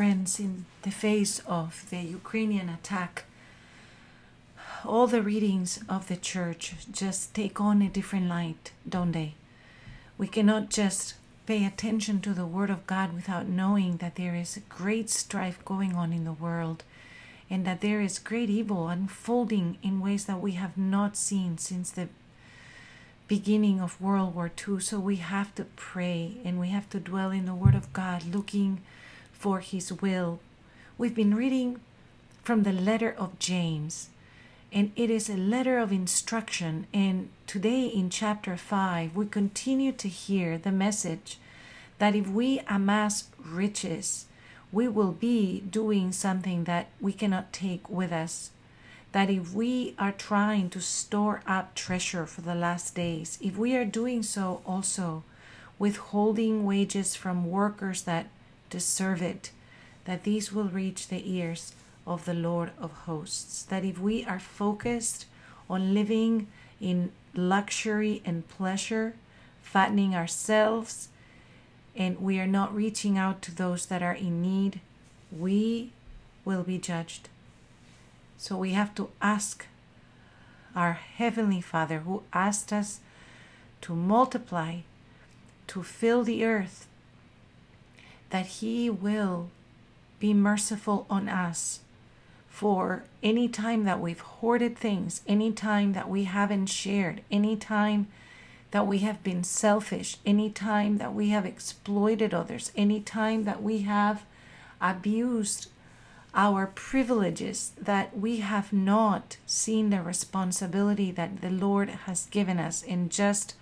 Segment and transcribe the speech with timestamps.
[0.00, 3.24] Friends, in the face of the Ukrainian attack,
[4.82, 9.34] all the readings of the church just take on a different light, don't they?
[10.16, 14.62] We cannot just pay attention to the Word of God without knowing that there is
[14.70, 16.82] great strife going on in the world
[17.50, 21.90] and that there is great evil unfolding in ways that we have not seen since
[21.90, 22.08] the
[23.28, 24.80] beginning of World War II.
[24.80, 28.24] So we have to pray and we have to dwell in the Word of God,
[28.24, 28.80] looking
[29.40, 30.38] for his will.
[30.98, 31.80] We've been reading
[32.42, 34.10] from the letter of James,
[34.70, 36.86] and it is a letter of instruction.
[36.92, 41.38] And today in chapter 5, we continue to hear the message
[41.98, 44.26] that if we amass riches,
[44.70, 48.50] we will be doing something that we cannot take with us.
[49.12, 53.74] That if we are trying to store up treasure for the last days, if we
[53.74, 55.24] are doing so also
[55.78, 58.26] withholding wages from workers that
[58.70, 59.50] deserve it,
[60.04, 61.74] that these will reach the ears
[62.06, 63.62] of the Lord of hosts.
[63.64, 65.26] That if we are focused
[65.68, 66.46] on living
[66.80, 69.14] in luxury and pleasure,
[69.62, 71.08] fattening ourselves,
[71.94, 74.80] and we are not reaching out to those that are in need,
[75.30, 75.92] we
[76.44, 77.28] will be judged.
[78.38, 79.66] So we have to ask
[80.74, 83.00] our Heavenly Father, who asked us
[83.82, 84.78] to multiply,
[85.66, 86.86] to fill the earth,
[88.30, 89.50] that He will
[90.18, 91.80] be merciful on us
[92.48, 98.06] for any time that we've hoarded things, any time that we haven't shared, any time
[98.70, 103.62] that we have been selfish, any time that we have exploited others, any time that
[103.62, 104.24] we have
[104.80, 105.68] abused
[106.34, 112.82] our privileges, that we have not seen the responsibility that the Lord has given us
[112.82, 113.54] in just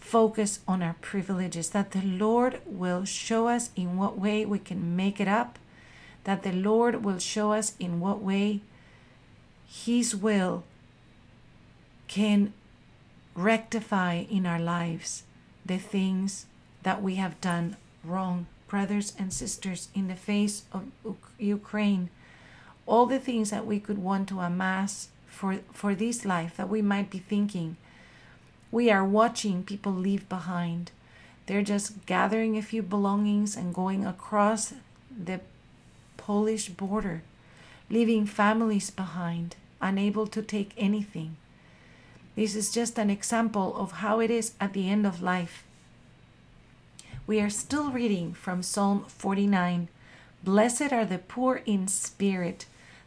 [0.00, 4.96] focus on our privileges, that the Lord will show us in what way we can
[4.96, 5.58] make it up,
[6.24, 8.60] that the Lord will show us in what way
[9.66, 10.64] His will
[12.06, 12.52] can
[13.34, 15.22] rectify in our lives
[15.64, 16.46] the things
[16.82, 18.46] that we have done wrong.
[18.66, 20.84] Brothers and sisters, in the face of
[21.38, 22.10] Ukraine,
[22.86, 26.82] all the things that we could want to amass for, for this life that we
[26.82, 27.76] might be thinking
[28.70, 30.90] we are watching people leave behind.
[31.46, 34.74] They're just gathering a few belongings and going across
[35.10, 35.40] the
[36.16, 37.22] Polish border,
[37.88, 41.36] leaving families behind, unable to take anything.
[42.36, 45.64] This is just an example of how it is at the end of life.
[47.26, 49.88] We are still reading from Psalm 49
[50.44, 52.66] Blessed are the poor in spirit,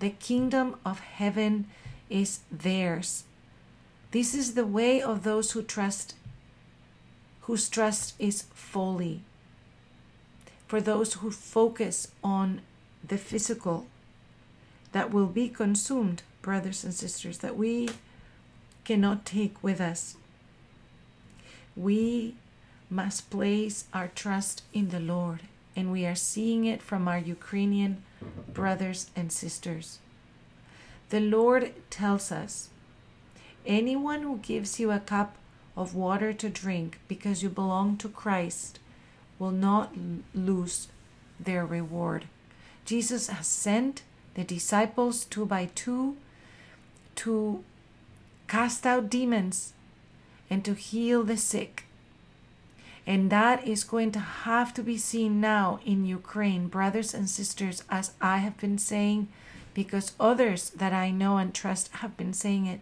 [0.00, 1.66] the kingdom of heaven
[2.10, 3.24] is theirs.
[4.12, 6.14] This is the way of those who trust,
[7.42, 9.22] whose trust is folly.
[10.66, 12.60] For those who focus on
[13.06, 13.86] the physical
[14.92, 17.88] that will be consumed, brothers and sisters, that we
[18.84, 20.16] cannot take with us.
[21.74, 22.34] We
[22.90, 25.40] must place our trust in the Lord,
[25.74, 28.02] and we are seeing it from our Ukrainian
[28.52, 30.00] brothers and sisters.
[31.08, 32.68] The Lord tells us
[33.66, 35.36] Anyone who gives you a cup
[35.76, 38.78] of water to drink because you belong to Christ
[39.38, 39.94] will not
[40.34, 40.88] lose
[41.38, 42.26] their reward.
[42.84, 44.02] Jesus has sent
[44.34, 46.16] the disciples two by two
[47.16, 47.64] to
[48.48, 49.72] cast out demons
[50.50, 51.84] and to heal the sick.
[53.06, 57.82] And that is going to have to be seen now in Ukraine, brothers and sisters,
[57.90, 59.28] as I have been saying,
[59.74, 62.80] because others that I know and trust have been saying it.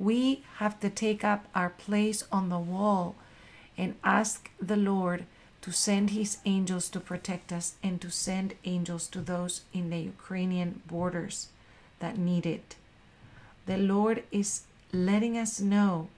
[0.00, 3.16] We have to take up our place on the wall
[3.76, 5.26] and ask the Lord
[5.60, 9.98] to send his angels to protect us and to send angels to those in the
[9.98, 11.48] Ukrainian borders
[11.98, 12.76] that need it.
[13.66, 16.08] The Lord is letting us know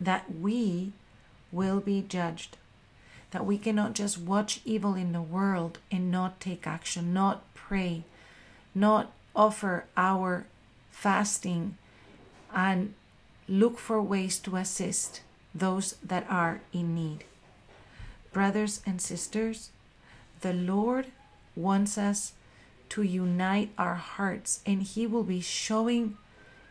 [0.00, 0.92] that we
[1.52, 2.56] will be judged,
[3.30, 8.02] that we cannot just watch evil in the world and not take action, not pray,
[8.74, 10.46] not offer our
[10.90, 11.78] fasting
[12.54, 12.94] and
[13.48, 15.20] look for ways to assist
[15.54, 17.24] those that are in need.
[18.32, 19.70] Brothers and sisters,
[20.40, 21.06] the Lord
[21.54, 22.32] wants us
[22.90, 26.16] to unite our hearts, and He will be showing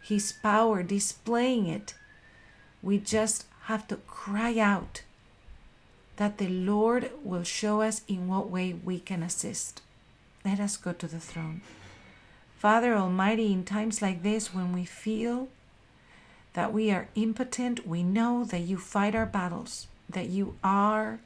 [0.01, 1.93] His power, displaying it.
[2.81, 5.03] We just have to cry out
[6.17, 9.81] that the Lord will show us in what way we can assist.
[10.45, 11.61] Let us go to the throne.
[12.57, 15.47] Father Almighty, in times like this, when we feel
[16.53, 21.19] that we are impotent, we know that you fight our battles, that you are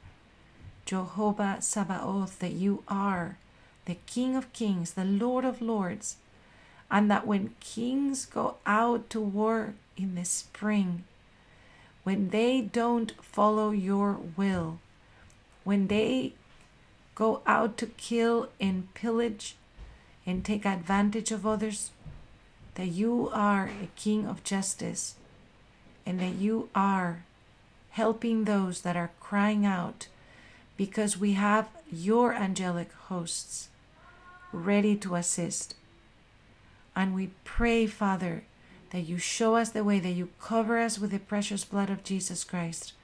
[0.86, 3.36] Jehovah Sabaoth, that you are
[3.84, 6.16] the King of Kings, the Lord of Lords,
[6.90, 11.04] and that when kings go out to war in the spring,
[12.04, 14.78] when they don't follow your will,
[15.64, 16.32] when they
[17.14, 19.56] go out to kill and pillage
[20.24, 21.90] and take advantage of others,
[22.76, 25.16] that you are a king of justice
[26.08, 27.22] and that you are
[27.90, 30.08] helping those that are crying out
[30.78, 33.68] because we have your angelic hosts
[34.50, 35.74] ready to assist.
[36.96, 38.44] And we pray, Father,
[38.88, 42.04] that you show us the way, that you cover us with the precious blood of
[42.04, 42.94] Jesus Christ,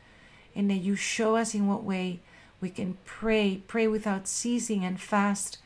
[0.57, 2.21] and that you show us in what way
[2.59, 5.59] we can pray, pray without ceasing and fast,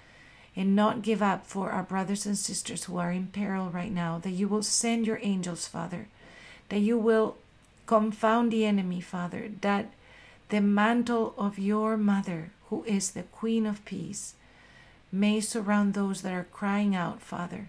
[0.57, 4.19] and not give up for our brothers and sisters who are in peril right now.
[4.19, 6.09] That you will send your angels, Father,
[6.69, 7.37] that you will
[7.87, 9.91] confound the enemy, Father, that
[10.51, 14.35] the mantle of your mother, who is the Queen of Peace,
[15.11, 17.69] may surround those that are crying out, Father.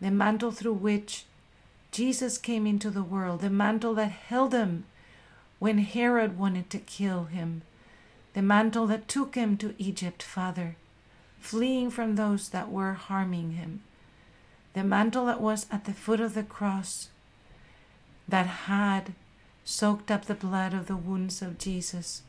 [0.00, 1.24] The mantle through which
[1.90, 4.84] Jesus came into the world, the mantle that held him
[5.58, 7.62] when Herod wanted to kill him,
[8.34, 10.76] the mantle that took him to Egypt, Father,
[11.38, 13.82] fleeing from those that were harming him,
[14.72, 17.10] the mantle that was at the foot of the cross,
[18.32, 19.12] that had
[19.62, 22.22] soaked up the blood of the wounds of Jesus,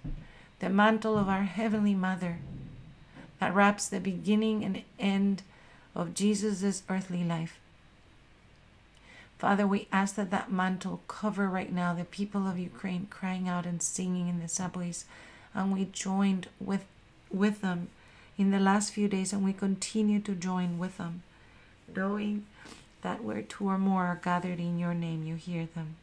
[0.59, 2.39] the mantle of our Heavenly Mother
[3.39, 5.43] that wraps the beginning and end
[5.95, 7.57] of Jesus' earthly life.
[9.37, 13.65] Father, we ask that that mantle cover right now the people of Ukraine crying out
[13.65, 15.05] and singing in the subways.
[15.53, 16.83] And we joined with,
[17.31, 17.87] with them
[18.37, 21.23] in the last few days and we continue to join with them,
[21.95, 22.45] knowing
[23.03, 25.95] that where two or more are gathered in your name, you hear them.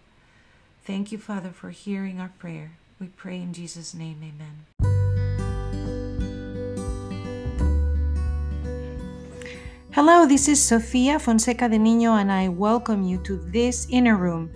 [0.85, 2.73] Thank you, Father, for hearing our prayer.
[3.01, 4.67] We pray in Jesus' name, amen.
[9.93, 14.51] Hello, this is Sofia Fonseca de Niño, and I welcome you to this inner room.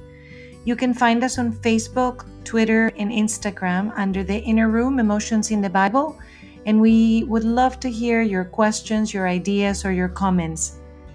[0.64, 5.60] You can find us on Facebook, Twitter, and Instagram under the Inner Room Emotions in
[5.60, 6.18] the Bible,
[6.66, 10.78] and we would love to hear your questions, your ideas, or your comments.